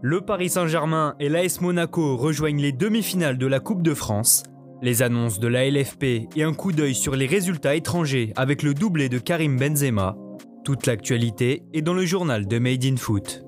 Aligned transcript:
Le 0.00 0.20
Paris 0.20 0.50
Saint-Germain 0.50 1.16
et 1.18 1.28
l'AS 1.28 1.60
Monaco 1.60 2.16
rejoignent 2.16 2.62
les 2.62 2.70
demi-finales 2.70 3.36
de 3.36 3.48
la 3.48 3.58
Coupe 3.58 3.82
de 3.82 3.94
France. 3.94 4.44
Les 4.80 5.02
annonces 5.02 5.40
de 5.40 5.48
la 5.48 5.68
LFP 5.68 6.28
et 6.36 6.44
un 6.44 6.52
coup 6.52 6.70
d'œil 6.70 6.94
sur 6.94 7.16
les 7.16 7.26
résultats 7.26 7.74
étrangers 7.74 8.32
avec 8.36 8.62
le 8.62 8.74
doublé 8.74 9.08
de 9.08 9.18
Karim 9.18 9.58
Benzema. 9.58 10.16
Toute 10.64 10.86
l'actualité 10.86 11.64
est 11.72 11.82
dans 11.82 11.94
le 11.94 12.04
journal 12.04 12.46
de 12.46 12.58
Made 12.60 12.84
in 12.84 12.96
Foot. 12.96 13.42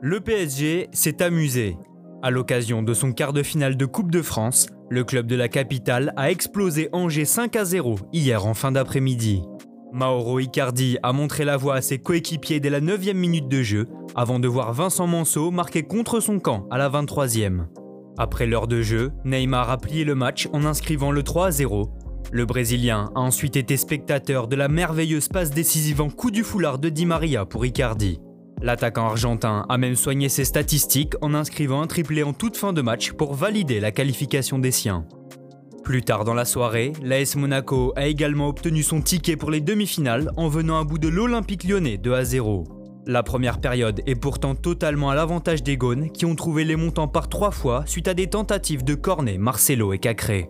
Le 0.00 0.18
PSG 0.18 0.88
s'est 0.92 1.22
amusé. 1.22 1.76
À 2.20 2.30
l'occasion 2.30 2.82
de 2.82 2.94
son 2.94 3.12
quart 3.12 3.32
de 3.32 3.44
finale 3.44 3.76
de 3.76 3.86
Coupe 3.86 4.10
de 4.10 4.22
France, 4.22 4.66
le 4.90 5.04
club 5.04 5.26
de 5.26 5.36
la 5.36 5.48
capitale 5.48 6.12
a 6.16 6.30
explosé 6.30 6.88
Angers 6.92 7.24
5 7.24 7.56
à 7.56 7.64
0 7.64 7.96
hier 8.12 8.46
en 8.46 8.54
fin 8.54 8.72
d'après-midi. 8.72 9.42
Mauro 9.92 10.40
Icardi 10.40 10.98
a 11.02 11.12
montré 11.12 11.44
la 11.44 11.56
voie 11.56 11.76
à 11.76 11.80
ses 11.80 11.98
coéquipiers 11.98 12.60
dès 12.60 12.70
la 12.70 12.80
9e 12.80 13.14
minute 13.14 13.48
de 13.48 13.62
jeu, 13.62 13.88
avant 14.14 14.40
de 14.40 14.48
voir 14.48 14.72
Vincent 14.72 15.06
Manceau 15.06 15.50
marquer 15.50 15.84
contre 15.84 16.20
son 16.20 16.38
camp 16.38 16.66
à 16.70 16.78
la 16.78 16.90
23e. 16.90 17.66
Après 18.18 18.46
l'heure 18.46 18.66
de 18.66 18.82
jeu, 18.82 19.12
Neymar 19.24 19.70
a 19.70 19.78
plié 19.78 20.04
le 20.04 20.14
match 20.14 20.48
en 20.52 20.64
inscrivant 20.64 21.12
le 21.12 21.22
3 21.22 21.46
à 21.46 21.50
0. 21.50 21.90
Le 22.32 22.44
Brésilien 22.44 23.10
a 23.14 23.20
ensuite 23.20 23.56
été 23.56 23.76
spectateur 23.76 24.48
de 24.48 24.56
la 24.56 24.68
merveilleuse 24.68 25.28
passe 25.28 25.50
décisive 25.50 26.00
en 26.00 26.10
coup 26.10 26.30
du 26.30 26.42
foulard 26.42 26.78
de 26.78 26.88
Di 26.88 27.06
Maria 27.06 27.44
pour 27.44 27.64
Icardi. 27.64 28.20
L'attaquant 28.64 29.04
argentin 29.04 29.66
a 29.68 29.76
même 29.76 29.94
soigné 29.94 30.30
ses 30.30 30.46
statistiques 30.46 31.16
en 31.20 31.34
inscrivant 31.34 31.82
un 31.82 31.86
triplé 31.86 32.22
en 32.22 32.32
toute 32.32 32.56
fin 32.56 32.72
de 32.72 32.80
match 32.80 33.12
pour 33.12 33.34
valider 33.34 33.78
la 33.78 33.90
qualification 33.90 34.58
des 34.58 34.70
siens. 34.70 35.04
Plus 35.82 36.00
tard 36.00 36.24
dans 36.24 36.32
la 36.32 36.46
soirée, 36.46 36.94
l'AS 37.02 37.36
Monaco 37.36 37.92
a 37.94 38.06
également 38.06 38.48
obtenu 38.48 38.82
son 38.82 39.02
ticket 39.02 39.36
pour 39.36 39.50
les 39.50 39.60
demi-finales 39.60 40.30
en 40.38 40.48
venant 40.48 40.80
à 40.80 40.84
bout 40.84 40.96
de 40.96 41.08
l'Olympique 41.08 41.64
lyonnais 41.64 41.98
2 41.98 42.14
à 42.14 42.24
0. 42.24 42.64
La 43.06 43.22
première 43.22 43.60
période 43.60 44.00
est 44.06 44.14
pourtant 44.14 44.54
totalement 44.54 45.10
à 45.10 45.14
l'avantage 45.14 45.62
des 45.62 45.76
Gaunes 45.76 46.10
qui 46.10 46.24
ont 46.24 46.34
trouvé 46.34 46.64
les 46.64 46.76
montants 46.76 47.06
par 47.06 47.28
trois 47.28 47.50
fois 47.50 47.82
suite 47.84 48.08
à 48.08 48.14
des 48.14 48.28
tentatives 48.28 48.82
de 48.82 48.94
Cornet, 48.94 49.36
Marcelo 49.36 49.92
et 49.92 49.98
Cacré. 49.98 50.48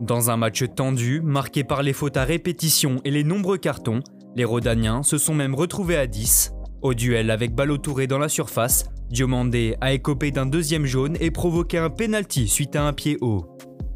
Dans 0.00 0.28
un 0.28 0.36
match 0.36 0.64
tendu, 0.74 1.20
marqué 1.22 1.62
par 1.62 1.84
les 1.84 1.92
fautes 1.92 2.16
à 2.16 2.24
répétition 2.24 2.96
et 3.04 3.12
les 3.12 3.22
nombreux 3.22 3.58
cartons, 3.58 4.00
les 4.34 4.44
Rodaniens 4.44 5.04
se 5.04 5.18
sont 5.18 5.34
même 5.34 5.54
retrouvés 5.54 5.96
à 5.96 6.08
10, 6.08 6.53
au 6.84 6.92
duel 6.92 7.30
avec 7.30 7.54
Balotouré 7.54 8.06
dans 8.06 8.18
la 8.18 8.28
surface, 8.28 8.84
Diomandé 9.10 9.74
a 9.80 9.94
écopé 9.94 10.30
d'un 10.30 10.44
deuxième 10.44 10.84
jaune 10.84 11.16
et 11.18 11.30
provoqué 11.30 11.78
un 11.78 11.88
penalty 11.88 12.46
suite 12.46 12.76
à 12.76 12.86
un 12.86 12.92
pied 12.92 13.16
haut. 13.22 13.46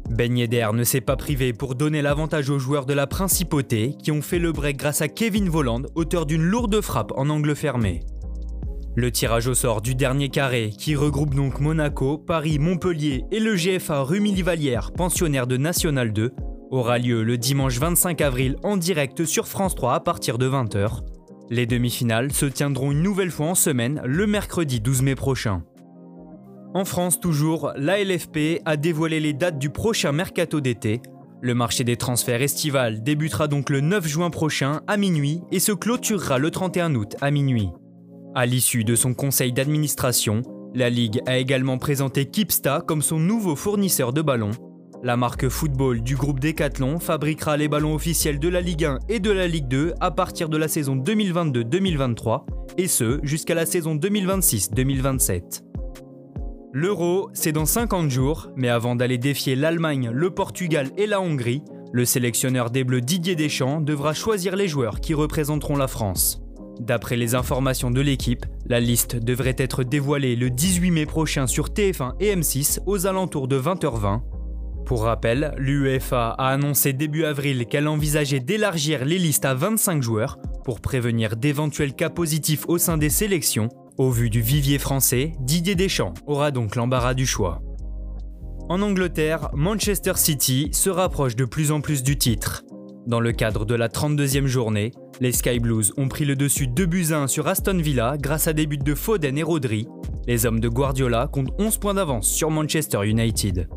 Ben 0.09 0.33
ne 0.33 0.83
s'est 0.83 1.01
pas 1.01 1.15
privé 1.15 1.53
pour 1.53 1.75
donner 1.75 2.01
l'avantage 2.01 2.49
aux 2.49 2.57
joueurs 2.57 2.87
de 2.87 2.93
la 2.93 3.05
principauté 3.05 3.93
qui 4.01 4.11
ont 4.11 4.23
fait 4.23 4.39
le 4.39 4.51
break 4.51 4.77
grâce 4.77 5.01
à 5.01 5.07
Kevin 5.07 5.49
Volland, 5.49 5.83
auteur 5.93 6.25
d'une 6.25 6.41
lourde 6.41 6.81
frappe 6.81 7.13
en 7.15 7.29
angle 7.29 7.55
fermé. 7.55 7.99
Le 8.95 9.11
tirage 9.11 9.47
au 9.47 9.53
sort 9.53 9.83
du 9.83 9.93
dernier 9.93 10.29
carré, 10.29 10.71
qui 10.75 10.95
regroupe 10.95 11.35
donc 11.35 11.59
Monaco, 11.59 12.17
Paris, 12.17 12.57
Montpellier 12.57 13.23
et 13.31 13.39
le 13.39 13.55
GFA 13.55 14.01
Rumilly-Vallière, 14.01 14.93
pensionnaire 14.93 15.45
de 15.45 15.57
National 15.57 16.11
2, 16.11 16.33
aura 16.71 16.97
lieu 16.97 17.23
le 17.23 17.37
dimanche 17.37 17.77
25 17.77 18.19
avril 18.21 18.55
en 18.63 18.77
direct 18.77 19.25
sur 19.25 19.47
France 19.47 19.75
3 19.75 19.93
à 19.93 19.99
partir 19.99 20.39
de 20.39 20.49
20h. 20.49 21.18
Les 21.51 21.65
demi-finales 21.65 22.31
se 22.31 22.45
tiendront 22.45 22.91
une 22.91 23.01
nouvelle 23.01 23.31
fois 23.31 23.47
en 23.47 23.55
semaine 23.55 24.01
le 24.05 24.27
mercredi 24.27 24.79
12 24.79 25.01
mai 25.01 25.15
prochain. 25.15 25.63
En 26.75 26.85
France 26.85 27.19
toujours, 27.19 27.71
l'ALFP 27.75 28.61
a 28.65 28.77
dévoilé 28.77 29.19
les 29.19 29.33
dates 29.33 29.57
du 29.57 29.71
prochain 29.71 30.11
mercato 30.11 30.61
d'été. 30.61 31.01
Le 31.41 31.55
marché 31.55 31.83
des 31.83 31.97
transferts 31.97 32.43
estival 32.43 33.01
débutera 33.01 33.47
donc 33.47 33.71
le 33.71 33.81
9 33.81 34.07
juin 34.07 34.29
prochain 34.29 34.81
à 34.85 34.97
minuit 34.97 35.41
et 35.51 35.59
se 35.59 35.71
clôturera 35.71 36.37
le 36.37 36.51
31 36.51 36.93
août 36.93 37.15
à 37.19 37.31
minuit. 37.31 37.69
À 38.35 38.45
l'issue 38.45 38.83
de 38.83 38.95
son 38.95 39.15
conseil 39.15 39.51
d'administration, 39.51 40.43
la 40.75 40.91
Ligue 40.91 41.19
a 41.25 41.39
également 41.39 41.79
présenté 41.79 42.25
Kipsta 42.25 42.83
comme 42.85 43.01
son 43.01 43.17
nouveau 43.17 43.55
fournisseur 43.55 44.13
de 44.13 44.21
ballons 44.21 44.51
la 45.01 45.15
marque 45.15 45.47
football 45.47 46.01
du 46.01 46.15
groupe 46.15 46.39
Decathlon 46.39 46.99
fabriquera 46.99 47.57
les 47.57 47.67
ballons 47.67 47.95
officiels 47.95 48.39
de 48.39 48.49
la 48.49 48.61
Ligue 48.61 48.85
1 48.85 48.99
et 49.07 49.19
de 49.19 49.31
la 49.31 49.47
Ligue 49.47 49.67
2 49.67 49.93
à 49.99 50.11
partir 50.11 50.49
de 50.49 50.57
la 50.57 50.67
saison 50.67 50.97
2022-2023, 50.97 52.43
et 52.77 52.87
ce 52.87 53.19
jusqu'à 53.23 53.55
la 53.55 53.65
saison 53.65 53.95
2026-2027. 53.95 55.63
L'Euro, 56.73 57.29
c'est 57.33 57.51
dans 57.51 57.65
50 57.65 58.09
jours, 58.09 58.49
mais 58.55 58.69
avant 58.69 58.95
d'aller 58.95 59.17
défier 59.17 59.55
l'Allemagne, 59.55 60.11
le 60.13 60.29
Portugal 60.31 60.91
et 60.97 61.07
la 61.07 61.21
Hongrie, 61.21 61.63
le 61.91 62.05
sélectionneur 62.05 62.69
des 62.69 62.83
Bleus 62.83 63.01
Didier 63.01 63.35
Deschamps 63.35 63.81
devra 63.81 64.13
choisir 64.13 64.55
les 64.55 64.67
joueurs 64.67 64.99
qui 64.99 65.13
représenteront 65.13 65.77
la 65.77 65.87
France. 65.87 66.41
D'après 66.79 67.17
les 67.17 67.35
informations 67.35 67.89
de 67.89 68.01
l'équipe, 68.01 68.45
la 68.67 68.79
liste 68.79 69.15
devrait 69.15 69.55
être 69.57 69.83
dévoilée 69.83 70.35
le 70.35 70.49
18 70.49 70.91
mai 70.91 71.05
prochain 71.05 71.47
sur 71.47 71.69
TF1 71.69 72.13
et 72.19 72.35
M6 72.35 72.79
aux 72.85 73.07
alentours 73.07 73.47
de 73.47 73.59
20h20 73.59 74.21
pour 74.89 75.03
rappel, 75.03 75.53
l'UEFA 75.59 76.29
a 76.31 76.47
annoncé 76.47 76.93
début 76.93 77.23
avril 77.23 77.67
qu'elle 77.67 77.87
envisageait 77.87 78.39
d'élargir 78.39 79.05
les 79.05 79.19
listes 79.19 79.45
à 79.45 79.53
25 79.53 80.01
joueurs 80.01 80.39
pour 80.63 80.81
prévenir 80.81 81.35
d'éventuels 81.35 81.93
cas 81.93 82.09
positifs 82.09 82.65
au 82.67 82.79
sein 82.79 82.97
des 82.97 83.11
sélections. 83.11 83.69
Au 83.99 84.09
vu 84.09 84.31
du 84.31 84.41
vivier 84.41 84.79
français, 84.79 85.33
Didier 85.41 85.75
Deschamps 85.75 86.15
aura 86.25 86.49
donc 86.49 86.75
l'embarras 86.75 87.13
du 87.13 87.27
choix. 87.27 87.61
En 88.67 88.81
Angleterre, 88.81 89.49
Manchester 89.53 90.13
City 90.15 90.69
se 90.71 90.89
rapproche 90.89 91.35
de 91.35 91.45
plus 91.45 91.71
en 91.71 91.81
plus 91.81 92.01
du 92.01 92.17
titre. 92.17 92.63
Dans 93.05 93.19
le 93.19 93.31
cadre 93.31 93.65
de 93.65 93.75
la 93.75 93.89
32e 93.89 94.47
journée, 94.47 94.89
les 95.21 95.33
Sky 95.33 95.59
Blues 95.59 95.93
ont 95.97 96.07
pris 96.07 96.25
le 96.25 96.35
dessus 96.35 96.65
2 96.65 96.85
buts 96.87 97.13
1 97.13 97.27
sur 97.27 97.47
Aston 97.47 97.77
Villa 97.77 98.15
grâce 98.19 98.47
à 98.47 98.53
des 98.53 98.65
buts 98.65 98.79
de 98.79 98.95
Foden 98.95 99.37
et 99.37 99.43
Rodri. 99.43 99.87
Les 100.25 100.47
hommes 100.47 100.59
de 100.59 100.67
Guardiola 100.67 101.29
comptent 101.31 101.53
11 101.59 101.77
points 101.77 101.93
d'avance 101.93 102.27
sur 102.27 102.49
Manchester 102.49 103.07
United. 103.07 103.69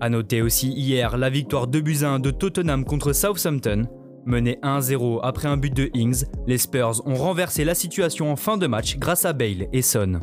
A 0.00 0.08
noter 0.08 0.42
aussi 0.42 0.68
hier 0.68 1.16
la 1.16 1.28
victoire 1.28 1.66
2 1.66 1.80
buts 1.80 2.04
1 2.04 2.20
de 2.20 2.30
Tottenham 2.30 2.84
contre 2.84 3.12
Southampton. 3.12 3.86
Mené 4.26 4.58
1-0 4.62 5.20
après 5.22 5.48
un 5.48 5.56
but 5.56 5.74
de 5.74 5.90
Ings, 5.94 6.24
les 6.46 6.58
Spurs 6.58 7.02
ont 7.06 7.14
renversé 7.14 7.64
la 7.64 7.74
situation 7.74 8.30
en 8.30 8.36
fin 8.36 8.56
de 8.56 8.66
match 8.66 8.96
grâce 8.98 9.24
à 9.24 9.32
Bale 9.32 9.66
et 9.72 9.82
Son. 9.82 10.20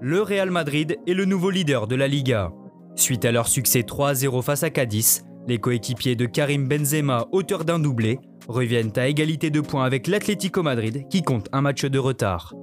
Le 0.00 0.22
Real 0.22 0.50
Madrid 0.50 0.96
est 1.06 1.14
le 1.14 1.24
nouveau 1.24 1.50
leader 1.50 1.86
de 1.86 1.94
la 1.94 2.08
Liga. 2.08 2.52
Suite 2.96 3.24
à 3.24 3.32
leur 3.32 3.48
succès 3.48 3.80
3-0 3.80 4.42
face 4.42 4.62
à 4.62 4.70
Cadiz, 4.70 5.24
les 5.46 5.58
coéquipiers 5.58 6.16
de 6.16 6.26
Karim 6.26 6.66
Benzema, 6.66 7.26
auteur 7.32 7.64
d'un 7.64 7.78
doublé, 7.78 8.18
reviennent 8.48 8.92
à 8.96 9.08
égalité 9.08 9.50
de 9.50 9.60
points 9.60 9.84
avec 9.84 10.06
l'Atlético 10.06 10.62
Madrid 10.62 11.06
qui 11.10 11.22
compte 11.22 11.48
un 11.52 11.60
match 11.60 11.84
de 11.84 11.98
retard. 11.98 12.54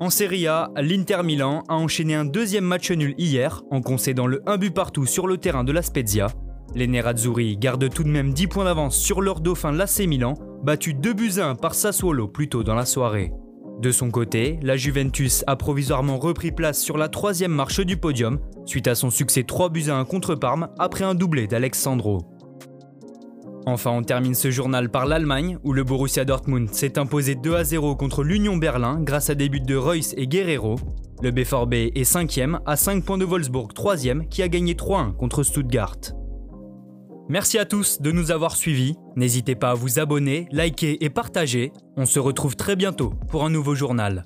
En 0.00 0.10
Serie 0.10 0.46
A, 0.46 0.70
l'Inter 0.76 1.22
Milan 1.24 1.64
a 1.66 1.74
enchaîné 1.74 2.14
un 2.14 2.24
deuxième 2.24 2.64
match 2.64 2.92
nul 2.92 3.16
hier 3.18 3.62
en 3.72 3.80
concédant 3.80 4.28
le 4.28 4.42
1 4.46 4.56
but 4.56 4.72
partout 4.72 5.06
sur 5.06 5.26
le 5.26 5.38
terrain 5.38 5.64
de 5.64 5.72
la 5.72 5.82
Spezia. 5.82 6.28
Les 6.76 6.86
Nerazzurri 6.86 7.56
gardent 7.56 7.88
tout 7.88 8.04
de 8.04 8.08
même 8.08 8.32
10 8.32 8.46
points 8.46 8.64
d'avance 8.64 8.96
sur 8.96 9.20
leur 9.20 9.40
dauphin 9.40 9.72
l'AC 9.72 10.06
Milan, 10.06 10.34
battu 10.62 10.94
2 10.94 11.12
buts 11.14 11.40
1 11.40 11.56
par 11.56 11.74
Sassuolo 11.74 12.28
plus 12.28 12.48
tôt 12.48 12.62
dans 12.62 12.76
la 12.76 12.84
soirée. 12.84 13.32
De 13.80 13.90
son 13.90 14.12
côté, 14.12 14.60
la 14.62 14.76
Juventus 14.76 15.42
a 15.48 15.56
provisoirement 15.56 16.18
repris 16.18 16.52
place 16.52 16.80
sur 16.80 16.96
la 16.96 17.08
troisième 17.08 17.52
marche 17.52 17.80
du 17.80 17.96
podium 17.96 18.38
suite 18.66 18.86
à 18.86 18.94
son 18.94 19.10
succès 19.10 19.42
3 19.42 19.68
buts 19.68 19.90
1 19.90 20.04
contre 20.04 20.36
Parme 20.36 20.68
après 20.78 21.04
un 21.04 21.16
doublé 21.16 21.48
d'Alexandro. 21.48 22.20
Enfin, 23.70 23.90
on 23.90 24.02
termine 24.02 24.34
ce 24.34 24.50
journal 24.50 24.88
par 24.88 25.04
l'Allemagne, 25.04 25.58
où 25.62 25.74
le 25.74 25.84
Borussia 25.84 26.24
Dortmund 26.24 26.72
s'est 26.72 26.98
imposé 26.98 27.34
2 27.34 27.54
à 27.54 27.64
0 27.64 27.96
contre 27.96 28.24
l'Union 28.24 28.56
Berlin 28.56 28.98
grâce 28.98 29.28
à 29.28 29.34
des 29.34 29.50
buts 29.50 29.60
de 29.60 29.76
Reus 29.76 30.14
et 30.16 30.26
Guerrero. 30.26 30.76
Le 31.22 31.30
BVB 31.32 31.92
est 31.94 32.10
5ème 32.10 32.60
à 32.64 32.76
5 32.76 33.04
points 33.04 33.18
de 33.18 33.26
Wolfsburg 33.26 33.74
3ème 33.74 34.26
qui 34.26 34.42
a 34.42 34.48
gagné 34.48 34.72
3-1 34.72 35.14
contre 35.14 35.42
Stuttgart. 35.42 35.98
Merci 37.28 37.58
à 37.58 37.66
tous 37.66 38.00
de 38.00 38.10
nous 38.10 38.30
avoir 38.30 38.56
suivis. 38.56 38.96
N'hésitez 39.16 39.54
pas 39.54 39.72
à 39.72 39.74
vous 39.74 39.98
abonner, 39.98 40.48
liker 40.50 41.04
et 41.04 41.10
partager. 41.10 41.70
On 41.98 42.06
se 42.06 42.18
retrouve 42.18 42.56
très 42.56 42.74
bientôt 42.74 43.12
pour 43.28 43.44
un 43.44 43.50
nouveau 43.50 43.74
journal. 43.74 44.24